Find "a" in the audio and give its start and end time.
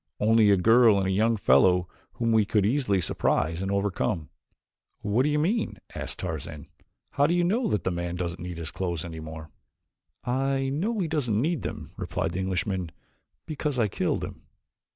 0.49-0.57, 1.05-1.11